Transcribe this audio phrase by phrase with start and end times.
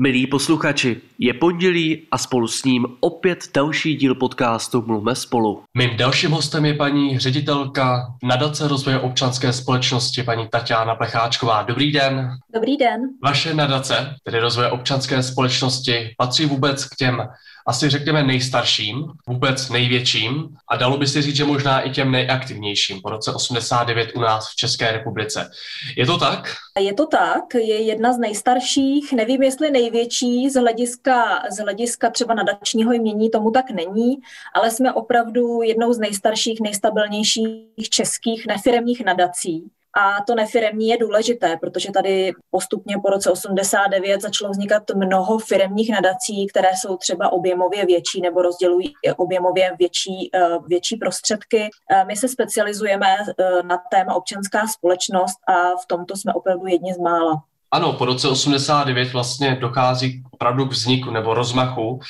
[0.00, 5.62] Milí posluchači, je pondělí a spolu s ním opět další díl podcastu Mluvme spolu.
[5.74, 11.62] Mým dalším hostem je paní ředitelka nadace rozvoje občanské společnosti, paní Tatiana Plecháčková.
[11.62, 12.30] Dobrý den.
[12.54, 13.00] Dobrý den.
[13.24, 17.22] Vaše nadace, tedy rozvoje občanské společnosti, patří vůbec k těm
[17.68, 23.00] asi řekněme nejstarším, vůbec největším a dalo by se říct, že možná i těm nejaktivnějším
[23.02, 25.50] po roce 89 u nás v České republice.
[25.96, 26.54] Je to tak?
[26.80, 32.34] Je to tak, je jedna z nejstarších, nevím jestli největší z hlediska, z hlediska třeba
[32.34, 34.16] nadačního jmění, tomu tak není,
[34.54, 39.70] ale jsme opravdu jednou z nejstarších, nejstabilnějších českých nefiremních nadací.
[40.00, 45.90] A to nefiremní je důležité, protože tady postupně po roce 89 začalo vznikat mnoho firemních
[45.90, 51.70] nadací, které jsou třeba objemově větší nebo rozdělují objemově větší, eh, větší prostředky.
[51.90, 56.94] Eh, my se specializujeme eh, na téma občanská společnost a v tomto jsme opravdu jedni
[56.94, 57.42] z mála.
[57.70, 62.00] Ano, po roce 89 vlastně dochází opravdu k vzniku nebo rozmachu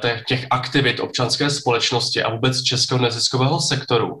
[0.00, 4.18] těch, těch aktivit občanské společnosti a vůbec českého neziskového sektoru.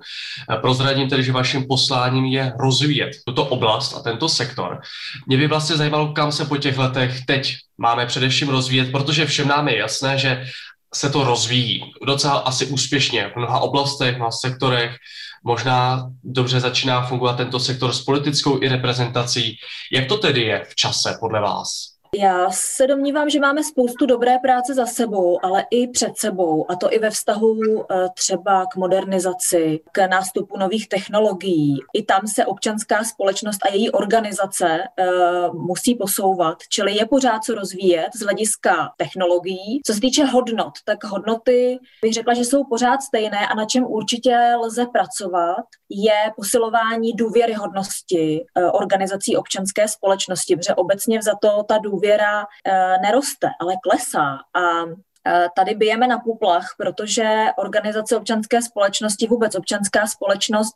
[0.60, 4.80] Prozradím tedy, že vaším posláním je rozvíjet tuto oblast a tento sektor.
[5.26, 9.48] Mě by vlastně zajímalo, kam se po těch letech teď máme především rozvíjet, protože všem
[9.48, 10.44] nám je jasné, že
[10.94, 14.96] se to rozvíjí docela asi úspěšně v mnoha oblastech, v mnoha sektorech,
[15.44, 19.56] možná dobře začíná fungovat tento sektor s politickou i reprezentací.
[19.92, 21.89] Jak to tedy je v čase podle vás?
[22.18, 26.76] Já se domnívám, že máme spoustu dobré práce za sebou, ale i před sebou, a
[26.76, 31.78] to i ve vztahu eh, třeba k modernizaci, k nástupu nových technologií.
[31.94, 37.54] I tam se občanská společnost a její organizace uh, musí posouvat, čili je pořád co
[37.54, 39.80] rozvíjet z hlediska technologií.
[39.86, 43.84] Co se týče hodnot, tak hodnoty bych řekla, že jsou pořád stejné a na čem
[43.84, 51.78] určitě lze pracovat, je posilování důvěryhodnosti uh, organizací občanské společnosti, protože obecně za to ta
[51.78, 54.38] důvěra důvěra eh, neroste, ale klesá.
[54.54, 54.84] A
[55.26, 60.74] eh, Tady bijeme na puplach, protože organizace občanské společnosti, vůbec občanská společnost,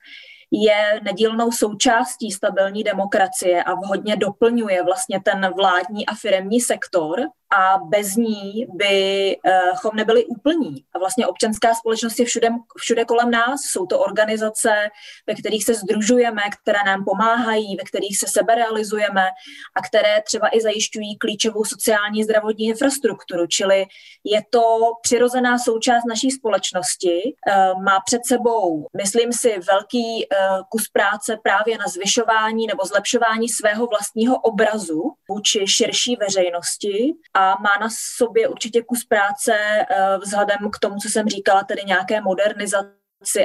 [0.50, 7.20] je nedílnou součástí stabilní demokracie a vhodně doplňuje vlastně ten vládní a firemní sektor
[7.54, 10.84] a bez ní bychom nebyli úplní.
[10.94, 13.60] A vlastně občanská společnost je všude, všude kolem nás.
[13.60, 14.70] Jsou to organizace,
[15.26, 19.26] ve kterých se združujeme, které nám pomáhají, ve kterých se seberealizujeme
[19.76, 23.46] a které třeba i zajišťují klíčovou sociální zdravotní infrastrukturu.
[23.46, 23.86] Čili
[24.24, 27.34] je to přirozená součást naší společnosti.
[27.48, 30.36] Eh, má před sebou, myslím si, velký eh,
[30.68, 37.70] kus práce právě na zvyšování nebo zlepšování svého vlastního obrazu vůči širší veřejnosti a má
[37.80, 37.88] na
[38.18, 42.94] sobě určitě kus práce eh, vzhledem k tomu, co jsem říkala, tedy nějaké modernizace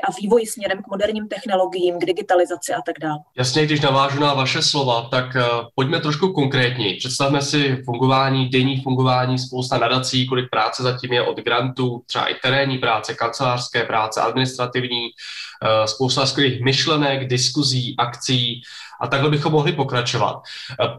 [0.08, 3.20] a vývoji směrem k moderním technologiím, k digitalizaci a tak dále.
[3.38, 5.42] Jasně, když navážu na vaše slova, tak uh,
[5.76, 6.98] pojďme trošku konkrétněji.
[6.98, 12.36] Představme si fungování, denní fungování, spousta nadací, kolik práce zatím je od grantů, třeba i
[12.44, 18.62] terénní práce, kancelářské práce, administrativní, uh, spousta skvělých myšlenek, diskuzí, akcí
[19.02, 20.42] a takhle bychom mohli pokračovat.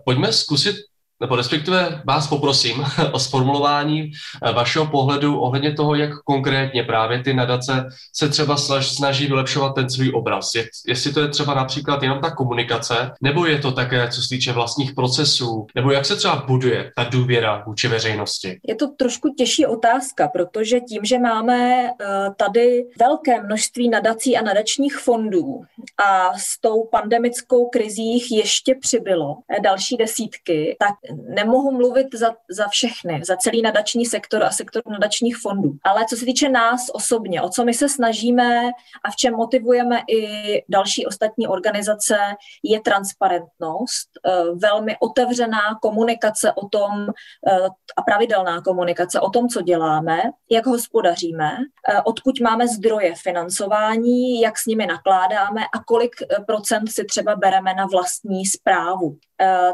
[0.05, 0.77] Pojďme zkusit
[1.21, 4.11] nebo respektive vás poprosím o sformulování
[4.43, 9.91] eh, vašeho pohledu ohledně toho, jak konkrétně právě ty nadace se třeba snaží vylepšovat ten
[9.91, 10.55] svůj obraz.
[10.55, 14.29] Je, jestli to je třeba například jenom ta komunikace, nebo je to také, co se
[14.29, 18.61] týče vlastních procesů, nebo jak se třeba buduje ta důvěra vůči veřejnosti?
[18.69, 24.43] Je to trošku těžší otázka, protože tím, že máme eh, tady velké množství nadací a
[24.43, 25.63] nadačních fondů
[26.05, 30.95] a s tou pandemickou krizí ještě přibylo eh, další desítky, tak
[31.29, 35.73] nemohu mluvit za, za všechny, za celý nadační sektor a sektor nadačních fondů.
[35.85, 38.71] Ale co se týče nás osobně, o co my se snažíme
[39.05, 42.17] a v čem motivujeme i další ostatní organizace,
[42.63, 47.07] je transparentnost, eh, velmi otevřená komunikace o tom
[47.47, 51.51] eh, a pravidelná komunikace o tom, co děláme, jak hospodaříme,
[51.89, 56.17] eh, odkud máme zdroje financování, jak s nimi nakládáme a kolik
[56.47, 59.19] procent si třeba bereme na vlastní zprávu.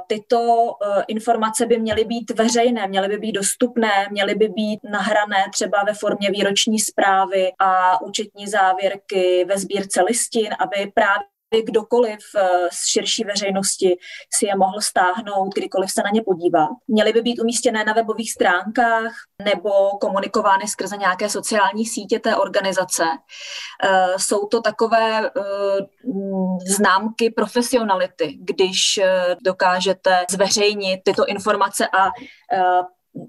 [0.07, 0.73] Tyto
[1.09, 5.85] informace informace by měly být veřejné, měly by být dostupné, měly by být nahrané třeba
[5.87, 11.27] ve formě výroční zprávy a účetní závěrky ve sbírce listin, aby právě
[11.63, 13.97] kdokoliv eh, z širší veřejnosti
[14.35, 16.67] si je mohl stáhnout, kdykoliv se na ně podívá.
[16.89, 19.13] Měly by být umístěné na webových stránkách
[19.45, 23.05] nebo komunikovány skrze nějaké sociální sítě té organizace.
[23.85, 25.31] Eh, jsou to takové eh,
[26.67, 29.01] známky profesionality, když
[29.45, 32.11] dokážete zveřejnit tyto informace a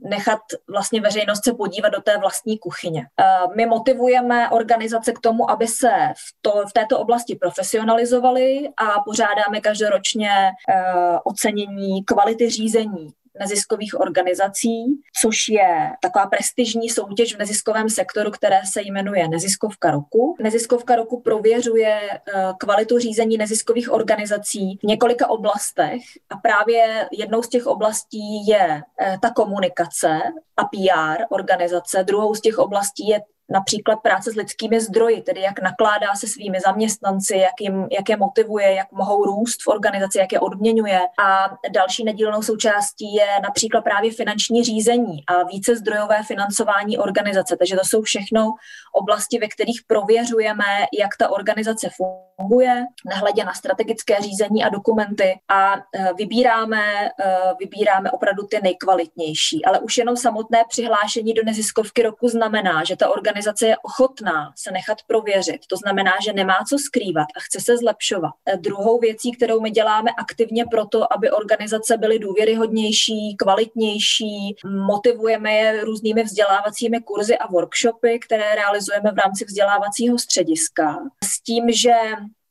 [0.02, 3.08] nechat vlastně veřejnost se podívat do té vlastní kuchyně.
[3.20, 3.26] Eh,
[3.56, 9.62] my motivujeme organizace k tomu, aby se v, to, v této oblasti profesionalizovali a pořádáme
[9.62, 10.32] každoročně
[10.70, 10.84] eh,
[11.24, 18.82] ocenění kvality řízení neziskových organizací, což je taková prestižní soutěž v neziskovém sektoru, které se
[18.82, 20.36] jmenuje Neziskovka roku.
[20.42, 22.20] Neziskovka roku prověřuje eh,
[22.60, 29.18] kvalitu řízení neziskových organizací v několika oblastech a právě jednou z těch oblastí je eh,
[29.22, 30.20] ta komunikace
[30.58, 32.04] a PR organizace.
[32.04, 36.60] Druhou z těch oblastí je například práce s lidskými zdroji, tedy jak nakládá se svými
[36.60, 41.00] zaměstnanci, jak, jim, jak je motivuje, jak mohou růst v organizaci, jak je odměňuje.
[41.26, 47.58] A další nedílnou součástí je například právě finanční řízení a více zdrojové financování organizace.
[47.58, 48.54] Takže to jsou všechno
[48.94, 50.66] oblasti, ve kterých prověřujeme,
[51.00, 55.80] jak ta organizace funguje, nehledě na strategické řízení a dokumenty a e,
[56.14, 57.12] vybíráme, e,
[57.60, 59.66] vybíráme opravdu ty nejkvalitnější.
[59.66, 64.54] Ale už jenom samotné přihlášení do neziskovky roku znamená, že ta organizace organizace je ochotná
[64.56, 65.62] se nechat prověřit.
[65.68, 68.32] To znamená, že nemá co skrývat a chce se zlepšovat.
[68.46, 74.56] E, druhou věcí, kterou my děláme aktivně proto, aby organizace byly důvěryhodnější, kvalitnější,
[74.88, 80.98] motivujeme je různými vzdělávacími kurzy a workshopy, které realizujeme v rámci vzdělávacího střediska.
[81.24, 81.94] S tím, že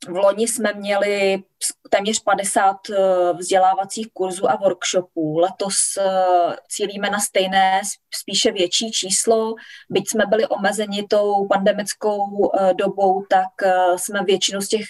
[0.05, 1.43] v loni jsme měli
[1.89, 2.95] téměř 50 eh,
[3.33, 5.37] vzdělávacích kurzů a workshopů.
[5.37, 7.81] Letos eh, cílíme na stejné,
[8.15, 9.55] spíše větší číslo.
[9.89, 14.85] Byť jsme byli omezeni tou pandemickou eh, dobou, tak jsme většinu z těch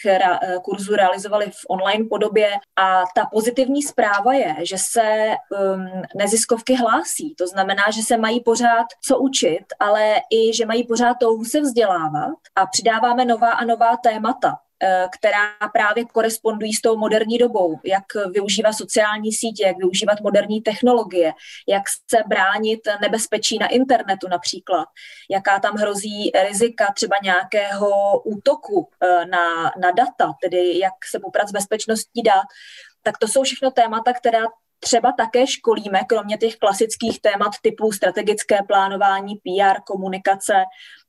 [0.63, 2.51] kurzů realizovali v online podobě.
[2.75, 7.35] A ta pozitivní zpráva je, že se ehm, neziskovky hlásí.
[7.35, 11.61] To znamená, že se mají pořád co učit, ale i, že mají pořád touhu se
[11.61, 14.57] vzdělávat a přidáváme nová a nová témata.
[14.83, 20.61] Eh, která právě korespondují s tou moderní dobou, jak využívat sociální sítě, jak využívat moderní
[20.61, 21.33] technologie,
[21.67, 24.87] jak se bránit nebezpečí na internetu například,
[25.29, 31.49] jaká tam hrozí rizika třeba nějakého útoku eh, na, na data, tedy jak se poprat
[31.49, 32.45] s bezpečností dat,
[33.03, 34.43] tak to jsou všechno témata, která
[34.79, 40.53] třeba také školíme, kromě těch klasických témat typu strategické plánování, PR, komunikace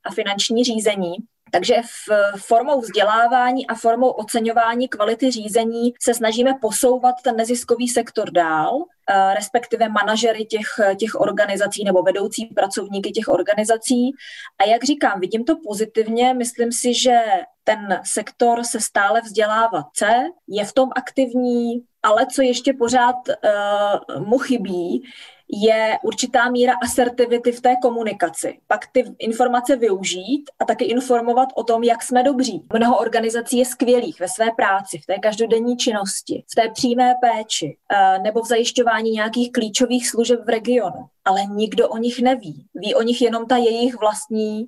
[0.03, 1.15] a finanční řízení,
[1.51, 8.31] takže v formou vzdělávání a formou oceňování kvality řízení se snažíme posouvat ten neziskový sektor
[8.31, 8.77] dál,
[9.09, 10.67] eh, respektive manažery těch,
[10.99, 14.11] těch organizací nebo vedoucí pracovníky těch organizací.
[14.59, 17.19] A jak říkám, vidím to pozitivně, myslím si, že
[17.63, 20.13] ten sektor se stále vzdělávat chce,
[20.47, 25.03] je v tom aktivní, ale co ještě pořád uh, mu chybí,
[25.51, 28.59] je určitá míra asertivity v té komunikaci.
[28.67, 32.67] Pak ty informace využít a taky informovat o tom, jak jsme dobří.
[32.73, 37.77] Mnoho organizací je skvělých ve své práci, v té každodenní činnosti, v té přímé péči
[37.91, 41.05] eh, nebo v zajišťování nějakých klíčových služeb v regionu.
[41.25, 42.65] Ale nikdo o nich neví.
[42.75, 44.65] Ví o nich jenom ta jejich vlastní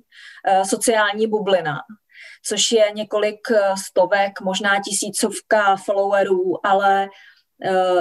[0.48, 1.78] eh, sociální bublina
[2.44, 7.08] což je několik eh, stovek, možná tisícovka followerů, ale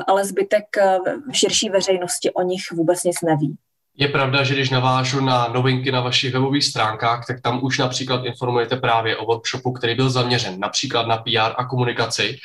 [0.08, 0.98] ale zbytek eh,
[1.32, 3.56] širší veřejnosti o nich vůbec nic neví.
[3.98, 8.26] Je pravda, že když navážu na novinky na vašich webových stránkách, tak tam už například
[8.26, 12.38] informujete právě o workshopu, který byl zaměřen například na PR a komunikaci.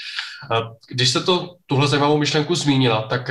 [0.52, 3.30] Eh, když jste to, tuhle zajímavou myšlenku zmínila, tak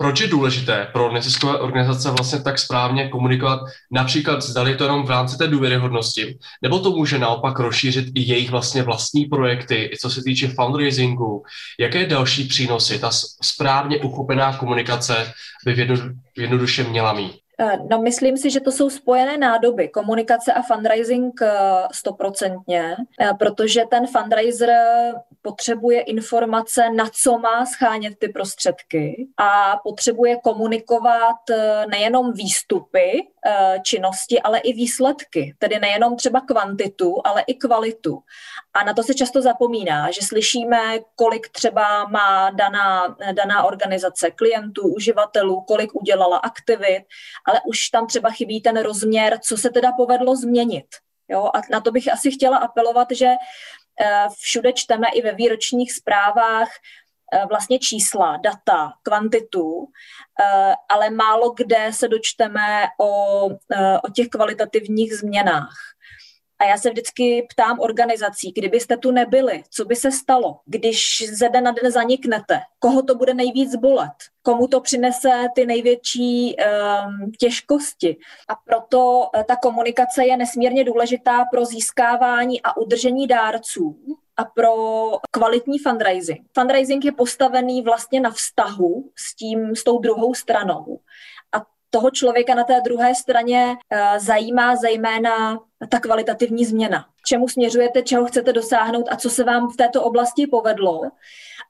[0.00, 3.60] proč je důležité pro neziskové organizace vlastně tak správně komunikovat,
[3.92, 8.50] například zdali to jenom v rámci té důvěryhodnosti, nebo to může naopak rozšířit i jejich
[8.50, 11.42] vlastně vlastní projekty, i co se týče fundraisingu,
[11.80, 13.10] jaké další přínosy ta
[13.42, 15.32] správně uchopená komunikace
[15.64, 15.88] by
[16.36, 17.40] jednoduše měla mít?
[17.60, 21.48] Eh, no, myslím si, že to jsou spojené nádoby, komunikace a fundraising eh,
[21.92, 24.68] stoprocentně, eh, protože ten fundraiser
[25.42, 31.36] potřebuje informace, na co má schánět ty prostředky a potřebuje komunikovat
[31.90, 33.28] nejenom výstupy
[33.84, 38.22] činnosti, ale i výsledky, tedy nejenom třeba kvantitu, ale i kvalitu.
[38.74, 44.94] A na to se často zapomíná, že slyšíme, kolik třeba má daná, daná organizace klientů,
[44.94, 47.04] uživatelů, kolik udělala aktivit,
[47.46, 50.86] ale už tam třeba chybí ten rozměr, co se teda povedlo změnit.
[51.30, 51.50] Jo?
[51.54, 53.36] A na to bych asi chtěla apelovat, že eh,
[54.42, 56.68] všude čteme i ve výročních zprávách
[57.32, 59.86] eh, vlastně čísla, data, kvantitu,
[60.40, 63.44] eh, ale málo kde se dočteme o,
[64.02, 65.74] o těch kvalitativních změnách.
[66.60, 71.48] A já se vždycky ptám organizací, kdybyste tu nebyli, co by se stalo, když ze
[71.48, 74.12] den na den zaniknete, koho to bude nejvíc bolet,
[74.42, 78.16] komu to přinese ty největší um, těžkosti.
[78.48, 83.96] A proto uh, ta komunikace je nesmírně důležitá pro získávání a udržení dárců
[84.36, 84.74] a pro
[85.30, 86.40] kvalitní fundraising.
[86.54, 91.00] Fundraising je postavený vlastně na vztahu s tím, s tou druhou stranou
[91.90, 97.06] toho člověka na té druhé straně eh, zajímá zejména ta kvalitativní změna.
[97.26, 101.00] Čemu směřujete, čeho chcete dosáhnout a co se vám v této oblasti povedlo.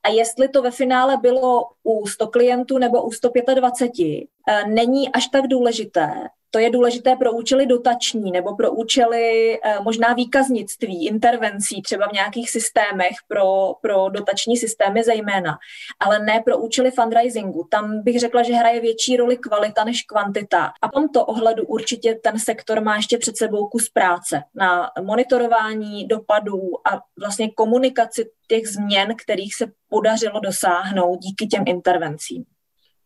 [0.03, 4.27] A jestli to ve finále bylo u 100 klientů nebo u 125, eh,
[4.67, 6.13] není až tak důležité,
[6.51, 12.13] to je důležité pro účely dotační nebo pro účely eh, možná výkaznictví, intervencí třeba v
[12.13, 15.59] nějakých systémech pro, pro dotační systémy zejména,
[16.01, 17.69] ale ne pro účely fundraisingu.
[17.71, 20.73] Tam bych řekla, že hraje větší roli kvalita než kvantita.
[20.83, 26.07] A v tomto ohledu určitě ten sektor má ještě před sebou kus práce na monitorování
[26.09, 32.45] dopadů a vlastně komunikaci těch změn, kterých se podařilo dosáhnout díky těm intervencím.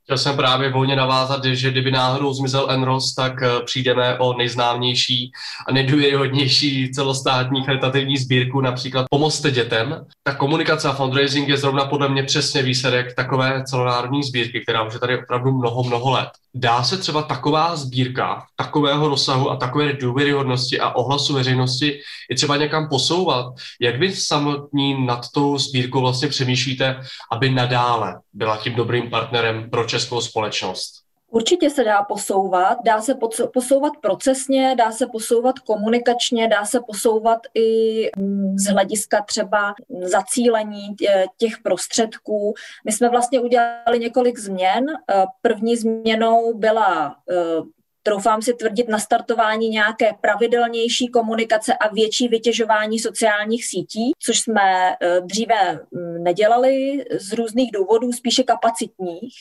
[0.04, 5.32] Chtěl jsem právě volně navázat, že kdyby náhodou zmizel Enros, tak eh, přijdeme o nejznámější
[5.68, 10.06] a nejdůvěryhodnější celostátní charitativní sbírku, například Pomozte dětem.
[10.22, 14.92] Ta komunikace a fundraising je zrovna podle mě přesně výsledek takové celonárodní sbírky, která už
[14.92, 16.28] je tady opravdu mnoho, mnoho let.
[16.56, 22.56] Dá se třeba taková sbírka takového rozsahu a takové důvěryhodnosti a ohlasu veřejnosti i třeba
[22.56, 23.46] někam posouvat?
[23.80, 27.00] Jak vy samotní nad tou sbírkou vlastně přemýšlíte,
[27.32, 31.03] aby nadále byla tím dobrým partnerem pro českou společnost?
[31.34, 33.14] Určitě se dá posouvat, dá se
[33.54, 40.96] posouvat procesně, dá se posouvat komunikačně, dá se posouvat i mm, z hlediska třeba zacílení
[41.36, 42.54] těch prostředků.
[42.84, 44.86] My jsme vlastně udělali několik změn.
[44.90, 47.34] Eh, první změnou byla eh,
[48.02, 55.20] troufám si tvrdit, nastartování nějaké pravidelnější komunikace a větší vytěžování sociálních sítí, což jsme eh,
[55.20, 59.34] dříve mm, nedělali z různých důvodů, spíše kapacitních.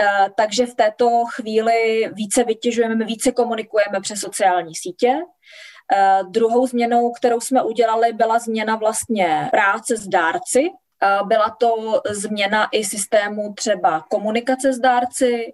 [0.00, 5.18] Eh, takže v této chvíli více vytěžujeme, více komunikujeme přes sociální sítě.
[5.92, 10.68] Uh, druhou změnou, kterou jsme udělali, byla změna vlastně práce s dárci.
[11.20, 15.52] Uh, byla to změna i systému třeba komunikace s dárci.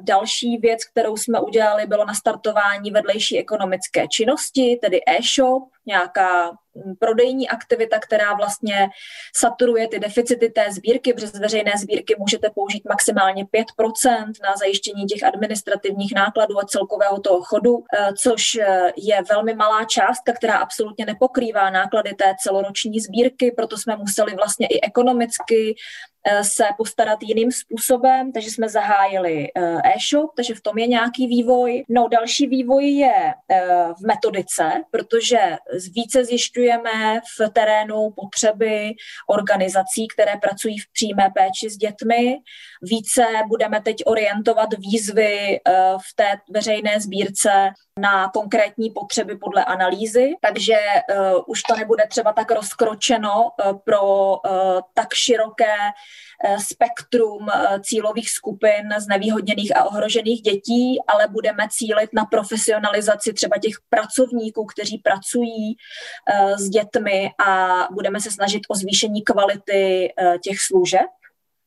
[0.00, 6.50] Další věc, kterou jsme udělali, bylo nastartování vedlejší ekonomické činnosti, tedy e-shop, nějaká
[6.98, 8.88] prodejní aktivita, která vlastně
[9.36, 11.14] saturuje ty deficity té sbírky.
[11.14, 17.42] Přes veřejné sbírky můžete použít maximálně 5% na zajištění těch administrativních nákladů a celkového toho
[17.42, 23.52] chodu, eh, což eh, je velmi malá částka, která absolutně nepokrývá náklady té celoroční sbírky,
[23.56, 25.74] proto jsme museli vlastně i ekonomicky
[26.42, 31.84] se postarat jiným způsobem, takže jsme zahájili eh, e-shop, takže v tom je nějaký vývoj.
[31.88, 33.66] No další vývoj je eh,
[34.00, 35.38] v metodice, protože
[35.94, 38.92] více zjišťujeme v terénu potřeby
[39.28, 42.36] organizací, které pracují v přímé péči s dětmi.
[42.82, 45.60] Více budeme teď orientovat výzvy
[46.10, 47.50] v té veřejné sbírce
[47.98, 50.76] na konkrétní potřeby podle analýzy, takže
[51.46, 53.50] už to nebude třeba tak rozkročeno
[53.84, 54.36] pro
[54.94, 55.76] tak široké
[56.68, 57.48] spektrum
[57.82, 64.98] cílových skupin znevýhodněných a ohrožených dětí, ale budeme cílit na profesionalizaci třeba těch pracovníků, kteří
[64.98, 65.76] pracují
[66.56, 70.12] s dětmi a budeme se snažit o zvýšení kvality
[70.42, 71.06] těch služeb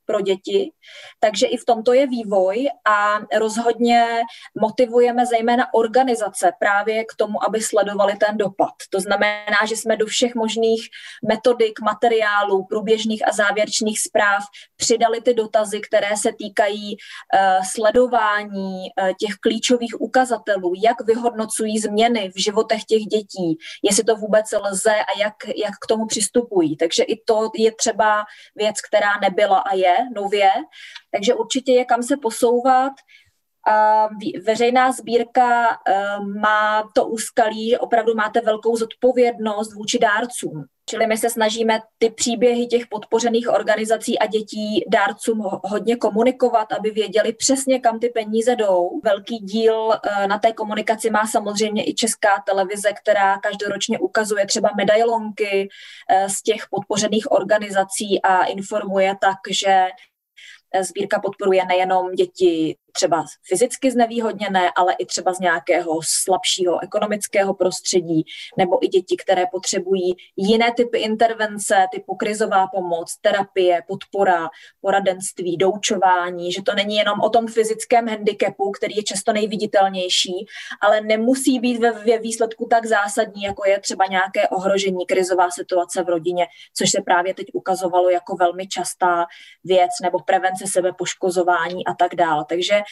[0.05, 0.71] pro děti.
[1.19, 4.21] Takže i v tomto je vývoj a rozhodně
[4.61, 8.73] motivujeme zejména organizace právě k tomu, aby sledovali ten dopad.
[8.89, 10.81] To znamená, že jsme do všech možných
[11.27, 14.43] metodik, materiálů, průběžných a závěrečných zpráv
[14.75, 22.31] přidali ty dotazy, které se týkají uh, sledování uh, těch klíčových ukazatelů, jak vyhodnocují změny
[22.35, 25.33] v životech těch dětí, jestli to vůbec lze a jak,
[25.65, 26.77] jak k tomu přistupují.
[26.77, 28.23] Takže i to je třeba
[28.55, 30.51] věc, která nebyla a je nově,
[31.11, 32.93] takže určitě je kam se posouvat.
[33.67, 34.09] A
[34.45, 40.65] veřejná sbírka ehm, má to úskalí, že opravdu máte velkou zodpovědnost vůči dárcům.
[40.89, 46.91] Čili my se snažíme ty příběhy těch podpořených organizací a dětí dárcům hodně komunikovat, aby
[46.91, 49.01] věděli přesně, kam ty peníze jdou.
[49.03, 54.69] Velký díl eh, na té komunikaci má samozřejmě i česká televize, která každoročně ukazuje třeba
[54.77, 55.69] medailonky
[56.09, 59.87] eh, z těch podpořených organizací a informuje tak, že
[60.73, 67.53] eh, sbírka podporuje nejenom děti třeba fyzicky znevýhodněné, ale i třeba z nějakého slabšího ekonomického
[67.53, 68.23] prostředí,
[68.57, 74.49] nebo i děti, které potřebují jiné typy intervence, typu krizová pomoc, terapie, podpora,
[74.81, 80.45] poradenství, doučování, že to není jenom o tom fyzickém handicapu, který je často nejviditelnější,
[80.81, 86.03] ale nemusí být ve, ve výsledku tak zásadní, jako je třeba nějaké ohrožení, krizová situace
[86.03, 89.25] v rodině, což se právě teď ukazovalo jako velmi častá
[89.63, 92.45] věc, nebo prevence sebepoškozování a tak dále.
[92.49, 92.82] Takže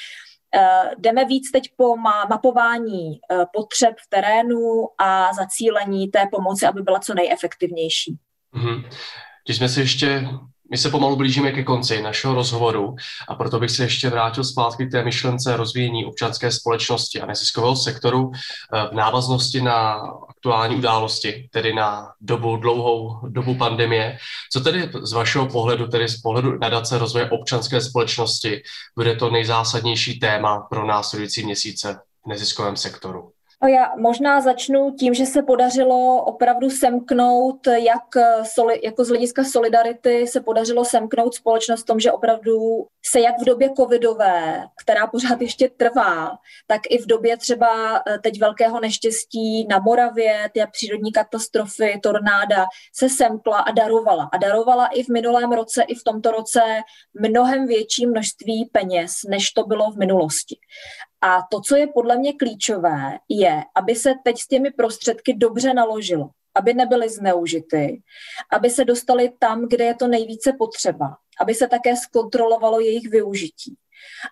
[0.98, 1.96] jdeme víc teď po
[2.30, 8.18] mapování eh, potřeb v terénu a zacílení té pomoci, aby byla co nejefektivnější.
[8.56, 8.90] Mm-hmm.
[9.46, 10.28] Když jsme se ještě
[10.72, 12.96] My se pomalu blížíme ke konci našeho rozhovoru
[13.28, 17.76] a proto bych se ještě vrátil zpátky k té myšlence rozvíjení občanské společnosti a neziskového
[17.76, 19.94] sektoru eh, v návaznosti na
[20.30, 24.18] aktuální události, tedy na dobu, dlouhou dobu pandemie.
[24.52, 28.64] Co tedy z vašeho pohledu, tedy z pohledu nadace rozvoje občanské společnosti,
[28.98, 33.32] bude to nejzásadnější téma pro následující měsíce v neziskovém sektoru?
[33.64, 38.04] No já možná začnu tím, že se podařilo opravdu semknout, jak
[38.44, 43.36] soli, jako z hlediska solidarity se podařilo semknout společnost v tom, že opravdu se jak
[43.42, 46.38] v době covidové, která pořád ještě trvá,
[46.68, 52.66] tak i v době třeba eh, teď velkého neštěstí na Moravě, ty přírodní katastrofy, tornáda,
[52.96, 54.30] se semkla a darovala.
[54.34, 56.62] A darovala i v minulém roce, i v tomto roce
[57.14, 60.58] mnohem větší množství peněz, než to bylo v minulosti.
[61.22, 65.74] A to, co je podle mě klíčové, je, aby se teď s těmi prostředky dobře
[65.74, 68.02] naložilo, aby nebyly zneužity,
[68.52, 73.78] aby se dostali tam, kde je to nejvíce potřeba, aby se také zkontrolovalo jejich využití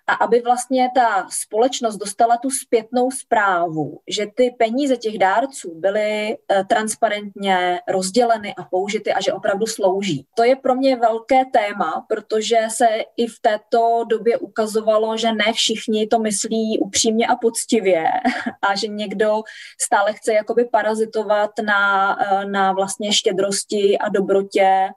[0.07, 6.37] a aby vlastně ta společnost dostala tu zpětnou zprávu, že ty peníze těch dárců byly
[6.51, 10.25] eh, transparentně rozděleny a použity a že opravdu slouží.
[10.33, 15.53] To je pro mě velké téma, protože se i v této době ukazovalo, že ne
[15.53, 18.05] všichni to myslí upřímně a poctivě
[18.69, 19.43] a že někdo
[19.81, 24.89] stále chce jakoby parazitovat na, eh, na vlastně štědrosti a dobrotě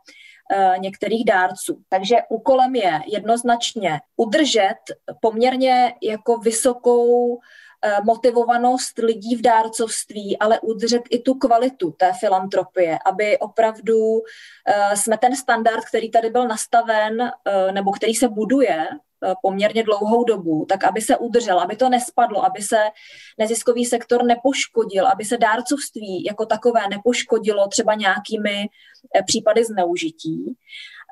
[0.77, 1.83] některých dárců.
[1.89, 4.79] Takže úkolem je jednoznačně udržet
[5.21, 7.39] poměrně jako vysokou
[7.85, 14.23] eh, motivovanost lidí v dárcovství, ale udržet i tu kvalitu té filantropie, aby opravdu
[14.67, 17.31] eh, jsme ten standard, který tady byl nastaven,
[17.73, 18.87] nebo který se buduje
[19.43, 22.77] poměrně dlouhou dobu, tak aby se udržel, aby to nespadlo, aby se
[23.39, 28.69] neziskový sektor nepoškodil, aby se dárcovství jako takové nepoškodilo třeba nějakými
[29.17, 30.57] Eh, případy zneužití.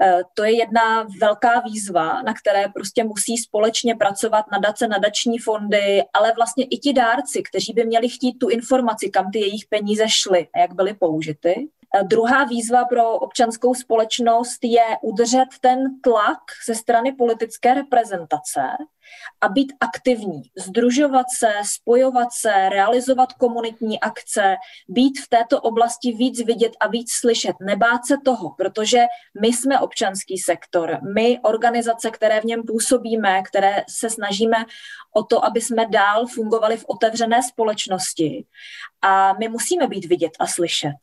[0.02, 6.02] Eh, to je jedna velká výzva, na které prostě musí společně pracovat nadace, nadační fondy,
[6.12, 10.04] ale vlastně i ti dárci, kteří by měli chtít tu informaci, kam ty jejich peníze
[10.08, 11.68] šly a jak byly použity.
[12.02, 18.62] Druhá výzva pro občanskou společnost je udržet ten tlak ze strany politické reprezentace
[19.40, 24.56] a být aktivní, združovat se, spojovat se, realizovat komunitní akce,
[24.88, 29.04] být v této oblasti víc vidět a víc slyšet, nebát se toho, protože
[29.40, 34.56] my jsme občanský sektor, my organizace, které v něm působíme, které se snažíme
[35.16, 38.44] o to, aby jsme dál fungovali v otevřené společnosti.
[39.02, 40.96] A my musíme být vidět a slyšet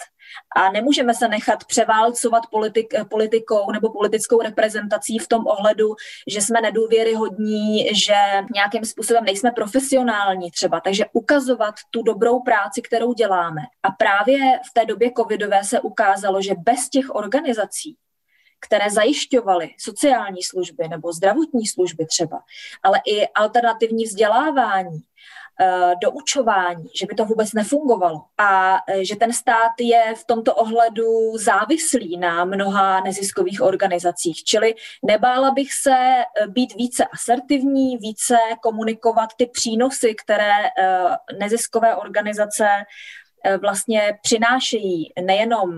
[0.56, 5.96] a nemůžeme se nechat převálcovat politik, politikou nebo politickou reprezentací v tom ohledu,
[6.28, 8.16] že jsme nedůvěryhodní, že
[8.54, 10.80] nějakým způsobem nejsme profesionální třeba.
[10.80, 13.62] Takže ukazovat tu dobrou práci, kterou děláme.
[13.84, 17.96] A právě v té době covidové se ukázalo, že bez těch organizací,
[18.60, 22.42] které zajišťovaly sociální služby nebo zdravotní služby třeba,
[22.84, 25.00] ale i alternativní vzdělávání,
[26.02, 31.38] doučování, že by to vůbec nefungovalo a eh, že ten stát je v tomto ohledu
[31.38, 34.44] závislý na mnoha neziskových organizacích.
[34.44, 40.54] Čili nebála bych se eh, být více asertivní, více komunikovat ty přínosy, které
[41.40, 42.68] neziskové organizace
[43.62, 45.70] vlastně přinášejí nejenom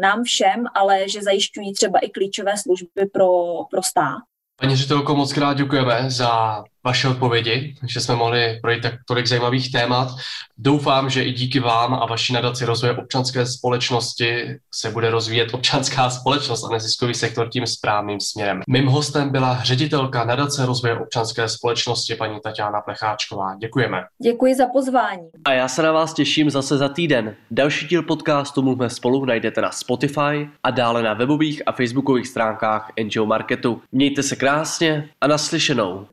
[0.00, 3.28] nám všem, ale že zajišťují třeba i klíčové služby pro,
[3.70, 4.18] pro stát.
[4.60, 9.72] Paní ředitelko, moc krát děkujeme za vaše odpovědi, že jsme mohli projít tak tolik zajímavých
[9.72, 10.08] témat.
[10.58, 16.10] Doufám, že i díky vám a vaší nadaci rozvoje občanské společnosti se bude rozvíjet občanská
[16.10, 18.60] společnost a neziskový sektor tím správným směrem.
[18.68, 23.54] Mým hostem byla ředitelka nadace rozvoje občanské společnosti paní Tatiana Plecháčková.
[23.60, 24.04] Děkujeme.
[24.22, 25.28] Děkuji za pozvání.
[25.44, 27.34] A já se na vás těším zase za týden.
[27.50, 32.90] Další díl podcastu Mluvme spolu najdete na Spotify a dále na webových a facebookových stránkách
[33.04, 33.82] NGO Marketu.
[33.92, 36.06] Mějte se krásně a naslyšenou.